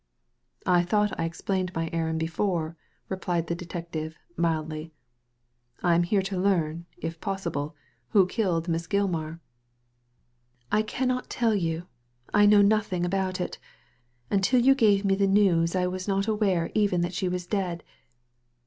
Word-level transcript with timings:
"I 0.65 0.81
thought 0.81 1.13
I 1.19 1.25
explained 1.25 1.75
my 1.75 1.87
errand 1.93 2.19
before," 2.19 2.75
replied 3.07 3.45
the 3.45 3.53
detective, 3.53 4.15
mildly. 4.35 4.95
* 5.39 5.83
I 5.83 5.93
am 5.93 6.01
here 6.01 6.23
to 6.23 6.39
learn— 6.41 6.87
^if 7.03 7.19
possible— 7.21 7.75
^who 8.15 8.27
killed 8.27 8.67
Miss 8.67 8.87
Gilmar."" 8.87 9.39
I 10.71 10.81
cannot 10.81 11.29
tell 11.29 11.53
you: 11.53 11.85
I 12.33 12.47
know 12.47 12.63
nothing 12.63 13.05
about 13.05 13.39
it 13.39 13.59
Until 14.31 14.59
you 14.59 14.73
gave 14.73 15.05
me 15.05 15.13
the 15.13 15.27
news 15.27 15.75
I 15.75 15.85
^as 15.85 16.07
not 16.07 16.27
aware 16.27 16.71
even 16.73 17.01
that 17.01 17.13
she 17.13 17.29
was 17.29 17.45
dead." 17.45 17.83